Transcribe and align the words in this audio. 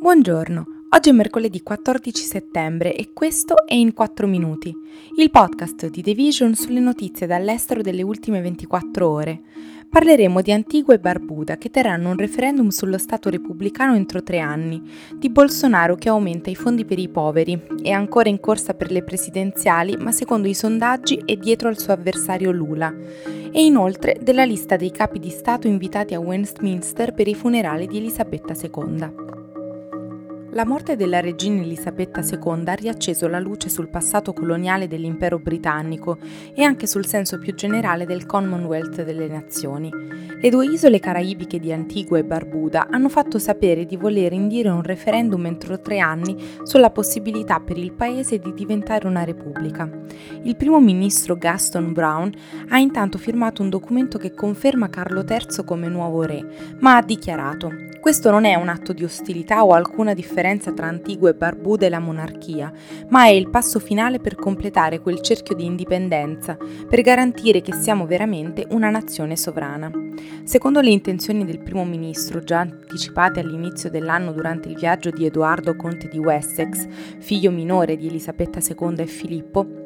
Buongiorno, 0.00 0.73
oggi 0.94 1.08
è 1.08 1.12
mercoledì 1.12 1.60
14 1.60 2.22
settembre 2.22 2.94
e 2.94 3.12
questo 3.12 3.66
è 3.66 3.74
In 3.74 3.92
4 3.92 4.28
Minuti, 4.28 4.72
il 5.18 5.28
podcast 5.28 5.90
di 5.90 6.02
The 6.02 6.14
Vision 6.14 6.54
sulle 6.54 6.78
notizie 6.78 7.26
dall'estero 7.26 7.82
delle 7.82 8.02
ultime 8.02 8.40
24 8.40 9.08
ore. 9.08 9.40
Parleremo 9.90 10.40
di 10.40 10.52
Antigua 10.52 10.94
e 10.94 11.00
Barbuda 11.00 11.56
che 11.56 11.70
terranno 11.70 12.10
un 12.10 12.16
referendum 12.16 12.68
sullo 12.68 12.96
Stato 12.96 13.28
repubblicano 13.28 13.96
entro 13.96 14.22
tre 14.22 14.38
anni, 14.38 14.80
di 15.16 15.30
Bolsonaro 15.30 15.96
che 15.96 16.10
aumenta 16.10 16.48
i 16.48 16.54
fondi 16.54 16.84
per 16.84 17.00
i 17.00 17.08
poveri, 17.08 17.60
è 17.82 17.90
ancora 17.90 18.28
in 18.28 18.38
corsa 18.38 18.74
per 18.74 18.92
le 18.92 19.02
presidenziali 19.02 19.96
ma 19.96 20.12
secondo 20.12 20.46
i 20.46 20.54
sondaggi 20.54 21.20
è 21.24 21.34
dietro 21.34 21.66
al 21.68 21.78
suo 21.78 21.92
avversario 21.92 22.52
Lula, 22.52 22.94
e 23.50 23.64
inoltre 23.64 24.20
della 24.22 24.44
lista 24.44 24.76
dei 24.76 24.92
capi 24.92 25.18
di 25.18 25.30
Stato 25.30 25.66
invitati 25.66 26.14
a 26.14 26.20
Westminster 26.20 27.12
per 27.12 27.26
i 27.26 27.34
funerali 27.34 27.88
di 27.88 27.96
Elisabetta 27.96 28.54
II. 28.54 29.43
La 30.54 30.64
morte 30.64 30.94
della 30.94 31.18
regina 31.18 31.62
Elisabetta 31.62 32.20
II 32.22 32.62
ha 32.66 32.74
riacceso 32.74 33.26
la 33.26 33.40
luce 33.40 33.68
sul 33.68 33.88
passato 33.88 34.32
coloniale 34.32 34.86
dell'impero 34.86 35.40
britannico 35.40 36.16
e 36.54 36.62
anche 36.62 36.86
sul 36.86 37.06
senso 37.06 37.40
più 37.40 37.56
generale 37.56 38.06
del 38.06 38.24
Commonwealth 38.24 39.02
delle 39.02 39.26
nazioni. 39.26 39.90
Le 40.40 40.50
due 40.50 40.66
isole 40.66 41.00
caraibiche 41.00 41.58
di 41.58 41.72
Antigua 41.72 42.18
e 42.18 42.24
Barbuda 42.24 42.86
hanno 42.88 43.08
fatto 43.08 43.40
sapere 43.40 43.84
di 43.84 43.96
voler 43.96 44.32
indire 44.32 44.68
un 44.68 44.84
referendum 44.84 45.44
entro 45.44 45.80
tre 45.80 45.98
anni 45.98 46.36
sulla 46.62 46.90
possibilità 46.90 47.58
per 47.58 47.76
il 47.76 47.92
paese 47.92 48.38
di 48.38 48.54
diventare 48.54 49.08
una 49.08 49.24
repubblica. 49.24 49.90
Il 50.44 50.54
primo 50.54 50.80
ministro 50.80 51.34
Gaston 51.36 51.92
Brown 51.92 52.32
ha 52.68 52.78
intanto 52.78 53.18
firmato 53.18 53.60
un 53.60 53.70
documento 53.70 54.18
che 54.18 54.32
conferma 54.32 54.88
Carlo 54.88 55.24
III 55.28 55.64
come 55.64 55.88
nuovo 55.88 56.22
re, 56.22 56.46
ma 56.78 56.98
ha 56.98 57.02
dichiarato 57.02 57.72
questo 58.04 58.30
non 58.30 58.44
è 58.44 58.54
un 58.54 58.68
atto 58.68 58.92
di 58.92 59.02
ostilità 59.02 59.64
o 59.64 59.72
alcuna 59.72 60.12
differenza 60.12 60.72
tra 60.72 60.86
Antigua 60.86 61.30
e 61.30 61.34
Barbuda 61.34 61.86
e 61.86 61.88
la 61.88 62.00
monarchia, 62.00 62.70
ma 63.08 63.24
è 63.24 63.30
il 63.30 63.48
passo 63.48 63.78
finale 63.78 64.20
per 64.20 64.34
completare 64.34 65.00
quel 65.00 65.22
cerchio 65.22 65.54
di 65.54 65.64
indipendenza, 65.64 66.58
per 66.86 67.00
garantire 67.00 67.62
che 67.62 67.72
siamo 67.72 68.04
veramente 68.04 68.66
una 68.72 68.90
nazione 68.90 69.38
sovrana. 69.38 69.90
Secondo 70.44 70.82
le 70.82 70.90
intenzioni 70.90 71.46
del 71.46 71.62
primo 71.62 71.86
ministro, 71.86 72.40
già 72.40 72.58
anticipate 72.58 73.40
all'inizio 73.40 73.88
dell'anno 73.88 74.32
durante 74.32 74.68
il 74.68 74.76
viaggio 74.76 75.08
di 75.08 75.24
Edoardo 75.24 75.74
Conte 75.74 76.06
di 76.06 76.18
Wessex, 76.18 76.86
figlio 77.20 77.50
minore 77.50 77.96
di 77.96 78.08
Elisabetta 78.08 78.60
II 78.60 78.96
e 78.98 79.06
Filippo, 79.06 79.83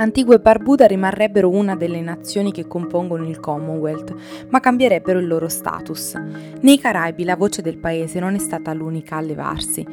Antigua 0.00 0.36
e 0.36 0.38
Barbuda 0.38 0.86
rimarrebbero 0.86 1.50
una 1.50 1.74
delle 1.74 2.00
nazioni 2.00 2.52
che 2.52 2.68
compongono 2.68 3.28
il 3.28 3.40
Commonwealth, 3.40 4.14
ma 4.48 4.60
cambierebbero 4.60 5.18
il 5.18 5.26
loro 5.26 5.48
status. 5.48 6.14
Nei 6.60 6.78
Caraibi 6.78 7.24
la 7.24 7.34
voce 7.34 7.62
del 7.62 7.78
paese 7.78 8.20
non 8.20 8.36
è 8.36 8.38
stata 8.38 8.72
l'unica 8.72 9.16
a 9.16 9.20
levarsi. 9.20 9.84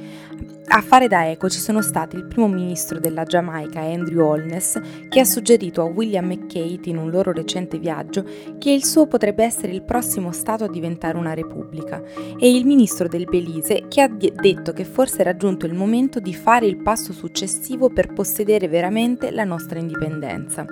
A 0.67 0.81
fare 0.81 1.07
da 1.07 1.29
eco 1.29 1.47
ci 1.47 1.59
sono 1.59 1.81
stati 1.81 2.15
il 2.15 2.25
primo 2.25 2.47
ministro 2.47 2.99
della 2.99 3.23
Giamaica 3.23 3.81
Andrew 3.81 4.25
Holness 4.25 4.79
che 5.07 5.19
ha 5.19 5.23
suggerito 5.23 5.81
a 5.81 5.85
William 5.85 6.25
McKay 6.25 6.79
in 6.85 6.97
un 6.97 7.11
loro 7.11 7.31
recente 7.31 7.77
viaggio 7.77 8.25
che 8.57 8.71
il 8.71 8.83
suo 8.83 9.05
potrebbe 9.05 9.43
essere 9.43 9.71
il 9.71 9.83
prossimo 9.83 10.31
Stato 10.31 10.63
a 10.63 10.69
diventare 10.69 11.17
una 11.17 11.33
repubblica 11.33 12.01
e 12.37 12.53
il 12.53 12.65
ministro 12.65 13.07
del 13.07 13.25
Belize 13.25 13.85
che 13.87 14.01
ha 14.01 14.07
detto 14.07 14.73
che 14.73 14.83
forse 14.83 15.19
è 15.19 15.23
raggiunto 15.23 15.65
il 15.65 15.75
momento 15.75 16.19
di 16.19 16.33
fare 16.33 16.65
il 16.65 16.81
passo 16.81 17.13
successivo 17.13 17.89
per 17.89 18.11
possedere 18.11 18.67
veramente 18.67 19.31
la 19.31 19.43
nostra 19.43 19.79
indipendenza. 19.79 20.65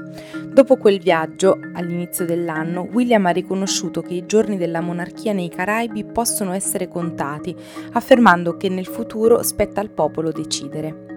Dopo 0.52 0.76
quel 0.76 1.00
viaggio, 1.00 1.58
all'inizio 1.74 2.26
dell'anno, 2.26 2.88
William 2.92 3.26
ha 3.28 3.32
riconosciuto 3.32 4.02
che 4.02 4.16
i 4.16 4.26
giorni 4.26 4.58
della 4.58 4.82
monarchia 4.82 5.34
nei 5.34 5.50
Caraibi 5.50 6.04
possono 6.04 6.52
essere 6.52 6.88
contati, 6.88 7.56
affermando 7.94 8.58
che 8.58 8.70
nel 8.70 8.86
futuro 8.86 9.42
spetta 9.44 9.82
al 9.84 9.90
popolo 9.90 10.32
decidere. 10.32 11.12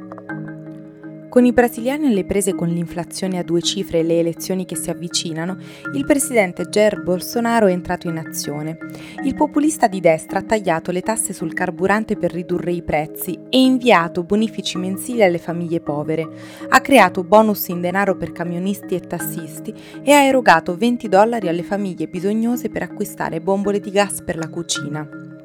Con 1.28 1.44
i 1.44 1.52
brasiliani 1.52 2.06
alle 2.06 2.24
prese 2.24 2.54
con 2.54 2.68
l'inflazione 2.68 3.38
a 3.38 3.42
due 3.42 3.60
cifre 3.60 3.98
e 3.98 4.02
le 4.02 4.18
elezioni 4.20 4.64
che 4.64 4.74
si 4.74 4.88
avvicinano, 4.88 5.58
il 5.92 6.06
presidente 6.06 6.64
Jair 6.64 7.02
Bolsonaro 7.02 7.66
è 7.66 7.72
entrato 7.72 8.08
in 8.08 8.16
azione. 8.16 8.78
Il 9.22 9.34
populista 9.34 9.86
di 9.86 10.00
destra 10.00 10.38
ha 10.38 10.42
tagliato 10.42 10.92
le 10.92 11.02
tasse 11.02 11.34
sul 11.34 11.52
carburante 11.52 12.16
per 12.16 12.32
ridurre 12.32 12.72
i 12.72 12.82
prezzi 12.82 13.38
e 13.50 13.60
inviato 13.60 14.22
bonifici 14.22 14.78
mensili 14.78 15.22
alle 15.22 15.38
famiglie 15.38 15.80
povere. 15.80 16.26
Ha 16.70 16.80
creato 16.80 17.22
bonus 17.22 17.68
in 17.68 17.82
denaro 17.82 18.16
per 18.16 18.32
camionisti 18.32 18.94
e 18.94 19.00
tassisti 19.00 19.74
e 20.02 20.12
ha 20.12 20.22
erogato 20.22 20.74
20 20.74 21.06
dollari 21.06 21.48
alle 21.48 21.64
famiglie 21.64 22.06
bisognose 22.06 22.70
per 22.70 22.82
acquistare 22.82 23.42
bombole 23.42 23.78
di 23.78 23.90
gas 23.90 24.22
per 24.22 24.38
la 24.38 24.48
cucina. 24.48 25.35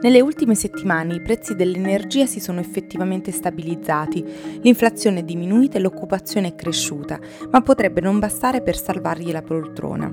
Nelle 0.00 0.20
ultime 0.20 0.54
settimane 0.54 1.14
i 1.14 1.20
prezzi 1.20 1.54
dell'energia 1.54 2.26
si 2.26 2.40
sono 2.40 2.60
effettivamente 2.60 3.30
stabilizzati, 3.30 4.24
l'inflazione 4.62 5.20
è 5.20 5.22
diminuita 5.22 5.78
e 5.78 5.80
l'occupazione 5.80 6.48
è 6.48 6.54
cresciuta, 6.54 7.18
ma 7.50 7.60
potrebbe 7.60 8.00
non 8.00 8.18
bastare 8.18 8.62
per 8.62 8.76
salvargli 8.76 9.30
la 9.30 9.42
poltrona. 9.42 10.12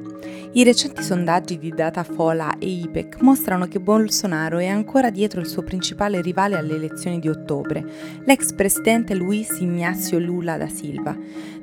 I 0.52 0.64
recenti 0.64 1.04
sondaggi 1.04 1.58
di 1.58 1.70
Datafola 1.70 2.58
e 2.58 2.68
IPEC 2.68 3.22
mostrano 3.22 3.68
che 3.68 3.80
Bolsonaro 3.80 4.58
è 4.58 4.68
ancora 4.68 5.10
dietro 5.10 5.40
il 5.40 5.48
suo 5.48 5.62
principale 5.62 6.22
rivale 6.22 6.58
alle 6.58 6.76
elezioni 6.76 7.20
di 7.20 7.30
ottobre, 7.30 7.84
l'ex 8.26 8.54
presidente 8.54 9.14
Luis 9.14 9.60
Ignacio 9.60 10.18
Lula 10.20 10.58
da 10.58 10.68
Silva, 10.68 11.16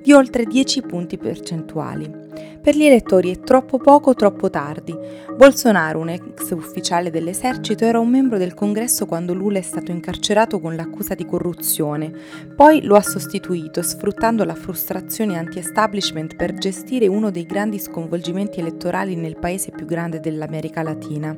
di 0.03 0.13
oltre 0.13 0.45
10 0.45 0.83
punti 0.83 1.19
percentuali. 1.19 2.25
Per 2.61 2.77
gli 2.77 2.85
elettori 2.85 3.31
è 3.31 3.41
troppo 3.41 3.79
poco 3.79 4.15
troppo 4.15 4.51
tardi. 4.51 4.95
Bolsonaro, 5.37 6.01
un 6.01 6.09
ex 6.09 6.51
ufficiale 6.51 7.11
dell'esercito, 7.11 7.86
era 7.87 7.99
un 7.99 8.09
membro 8.09 8.39
del 8.39 8.55
congresso 8.55 9.07
quando 9.07 9.33
Lula 9.33 9.59
è 9.59 9.63
stato 9.63 9.91
incarcerato 9.91 10.61
con 10.61 10.75
l'accusa 10.75 11.15
di 11.15 11.25
corruzione. 11.25 12.13
Poi 12.55 12.83
lo 12.83 12.97
ha 12.97 13.03
sostituito, 13.03 13.83
sfruttando 13.83 14.45
la 14.45 14.55
frustrazione 14.55 15.37
anti-establishment 15.37 16.37
per 16.37 16.55
gestire 16.55 17.07
uno 17.07 17.31
dei 17.31 17.45
grandi 17.47 17.79
sconvolgimenti 17.79 18.61
elettorali 18.61 19.17
nel 19.17 19.39
paese 19.39 19.71
più 19.71 19.87
grande 19.87 20.21
dell'America 20.21 20.83
Latina. 20.83 21.37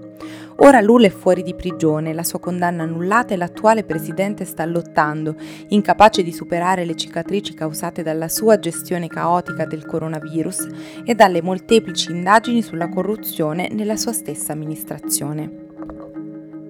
Ora 0.60 0.80
Lula 0.80 1.06
è 1.06 1.10
fuori 1.10 1.42
di 1.42 1.54
prigione, 1.54 2.12
la 2.12 2.24
sua 2.24 2.40
condanna 2.40 2.82
annullata 2.82 3.32
e 3.32 3.36
l'attuale 3.36 3.84
presidente 3.84 4.44
sta 4.44 4.64
lottando, 4.64 5.36
incapace 5.68 6.22
di 6.22 6.32
superare 6.32 6.84
le 6.84 6.96
cicatrici 6.96 7.54
causate 7.54 8.02
dalla 8.02 8.28
sua 8.28 8.58
gestione 8.58 9.06
caotica 9.06 9.66
del 9.66 9.86
coronavirus 9.86 10.66
e 11.04 11.14
dalle 11.14 11.42
molteplici 11.42 12.10
indagini 12.10 12.62
sulla 12.62 12.88
corruzione 12.88 13.68
nella 13.70 13.96
sua 13.96 14.12
stessa 14.12 14.52
amministrazione. 14.52 15.67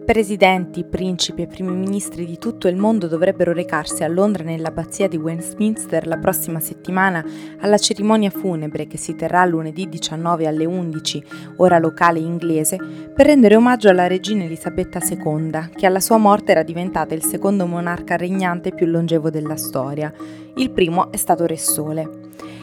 Presidenti, 0.09 0.85
principi 0.85 1.43
e 1.43 1.47
primi 1.47 1.77
ministri 1.77 2.25
di 2.25 2.39
tutto 2.39 2.67
il 2.67 2.77
mondo 2.77 3.09
dovrebbero 3.09 3.53
recarsi 3.53 4.05
a 4.05 4.09
Londra 4.09 4.43
nell'abbazia 4.43 5.07
di 5.07 5.19
Westminster 5.19 6.07
la 6.07 6.17
prossima 6.17 6.61
settimana 6.61 7.23
alla 7.61 7.77
cerimonia 7.77 8.31
funebre 8.31 8.87
che 8.87 8.97
si 8.97 9.15
terrà 9.15 9.45
lunedì 9.45 9.87
19 9.87 10.47
alle 10.47 10.65
11, 10.65 11.25
ora 11.57 11.79
locale 11.79 12.21
inglese, 12.21 12.79
per 13.15 13.27
rendere 13.27 13.55
omaggio 13.55 13.91
alla 13.91 14.07
regina 14.07 14.45
Elisabetta 14.45 14.99
II, 14.99 15.73
che 15.77 15.85
alla 15.85 16.01
sua 16.01 16.17
morte 16.17 16.53
era 16.53 16.63
diventata 16.63 17.13
il 17.13 17.23
secondo 17.23 17.67
monarca 17.67 18.17
regnante 18.17 18.73
più 18.73 18.87
longevo 18.87 19.29
della 19.29 19.57
storia. 19.57 20.11
Il 20.55 20.71
primo 20.71 21.13
è 21.13 21.19
stato 21.19 21.45
Re 21.45 21.59
Sole. 21.59 22.11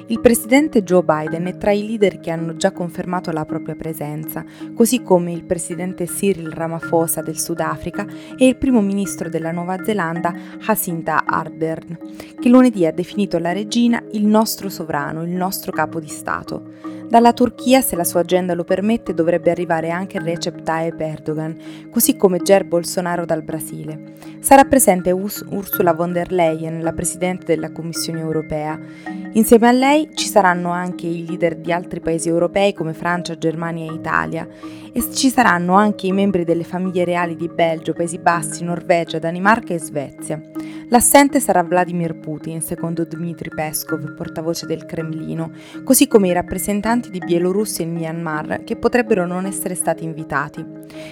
Il 0.07 0.19
presidente 0.19 0.83
Joe 0.83 1.01
Biden 1.01 1.47
è 1.47 1.57
tra 1.57 1.71
i 1.71 1.83
leader 1.83 2.19
che 2.19 2.29
hanno 2.29 2.55
già 2.55 2.71
confermato 2.71 3.31
la 3.31 3.43
propria 3.43 3.73
presenza, 3.73 4.45
così 4.75 5.01
come 5.01 5.31
il 5.31 5.43
presidente 5.43 6.05
Cyril 6.05 6.51
Ramaphosa 6.51 7.23
del 7.23 7.39
Sudafrica 7.39 8.05
e 8.37 8.45
il 8.45 8.55
primo 8.55 8.81
ministro 8.81 9.29
della 9.29 9.51
Nuova 9.51 9.83
Zelanda 9.83 10.31
Jacinta 10.59 11.23
Ardern, 11.25 11.97
che 12.39 12.49
lunedì 12.49 12.85
ha 12.85 12.91
definito 12.91 13.39
la 13.39 13.51
regina 13.51 14.03
il 14.11 14.27
nostro 14.27 14.69
sovrano, 14.69 15.23
il 15.23 15.31
nostro 15.31 15.71
capo 15.71 15.99
di 15.99 16.07
Stato. 16.07 16.93
Dalla 17.07 17.33
Turchia, 17.33 17.81
se 17.81 17.95
la 17.95 18.03
sua 18.03 18.21
agenda 18.21 18.55
lo 18.55 18.63
permette, 18.63 19.13
dovrebbe 19.13 19.51
arrivare 19.51 19.91
anche 19.91 20.19
Recep 20.19 20.63
Tayyip 20.63 20.99
Erdogan, 20.99 21.55
così 21.91 22.15
come 22.17 22.39
Jair 22.39 22.65
Bolsonaro 22.65 23.25
dal 23.25 23.43
Brasile. 23.43 24.13
Sarà 24.39 24.65
presente 24.65 25.11
Urs- 25.11 25.45
Ursula 25.49 25.93
von 25.93 26.11
der 26.11 26.31
Leyen, 26.31 26.81
la 26.81 26.93
Presidente 26.93 27.45
della 27.45 27.71
Commissione 27.71 28.19
europea. 28.19 28.79
Insieme 29.33 29.67
a 29.67 29.71
lei 29.71 29.94
ci 30.13 30.27
saranno 30.27 30.69
anche 30.69 31.07
i 31.07 31.25
leader 31.25 31.55
di 31.55 31.71
altri 31.71 31.99
paesi 31.99 32.27
europei 32.27 32.73
come 32.73 32.93
Francia, 32.93 33.37
Germania 33.37 33.89
e 33.89 33.93
Italia 33.93 34.47
e 34.91 35.11
ci 35.11 35.29
saranno 35.29 35.73
anche 35.73 36.07
i 36.07 36.11
membri 36.11 36.43
delle 36.43 36.63
famiglie 36.63 37.03
reali 37.03 37.35
di 37.35 37.49
Belgio, 37.49 37.93
Paesi 37.93 38.17
Bassi, 38.17 38.63
Norvegia, 38.63 39.19
Danimarca 39.19 39.73
e 39.73 39.79
Svezia. 39.79 40.41
L'assente 40.89 41.39
sarà 41.39 41.63
Vladimir 41.63 42.15
Putin, 42.15 42.61
secondo 42.61 43.05
Dmitry 43.05 43.49
Peskov, 43.49 44.13
portavoce 44.13 44.67
del 44.67 44.85
Cremlino, 44.85 45.51
così 45.83 46.07
come 46.07 46.27
i 46.27 46.33
rappresentanti 46.33 47.09
di 47.09 47.17
Bielorussia 47.17 47.83
e 47.83 47.87
Myanmar 47.87 48.63
che 48.63 48.75
potrebbero 48.75 49.25
non 49.25 49.47
essere 49.47 49.73
stati 49.73 50.03
invitati. 50.03 50.63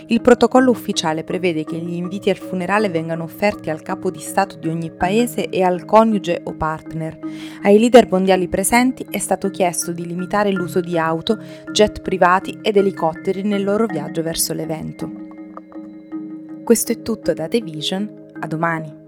Il 0.08 0.22
protocollo 0.22 0.70
ufficiale 0.70 1.24
prevede 1.24 1.64
che 1.64 1.78
gli 1.78 1.96
inviti 1.96 2.30
al 2.30 2.38
funerale 2.38 2.90
vengano 2.90 3.24
offerti 3.24 3.72
al 3.72 3.82
capo 3.82 4.12
di 4.12 4.20
Stato 4.20 4.58
di 4.58 4.68
ogni 4.68 4.92
paese 4.92 5.50
e 5.50 5.64
al 5.64 5.86
coniuge 5.86 6.42
o 6.44 6.54
partner. 6.54 7.18
Ai 7.64 7.80
leader 7.80 8.08
mondiali 8.10 8.48
presenti 8.74 9.06
è 9.08 9.20
stato 9.20 9.52
chiesto 9.52 9.92
di 9.92 10.04
limitare 10.04 10.52
l'uso 10.52 10.80
di 10.80 10.98
auto, 10.98 11.38
jet 11.72 12.02
privati 12.02 12.58
ed 12.64 12.76
elicotteri 12.76 13.44
nel 13.44 13.64
loro 13.64 13.86
viaggio 13.86 14.24
verso 14.24 14.52
l'evento. 14.54 15.12
Questo 16.64 16.92
è 16.92 17.04
tutto 17.04 17.34
da 17.34 17.48
The 17.48 17.62
Vision, 17.62 18.32
a 18.40 18.48
domani! 18.48 19.03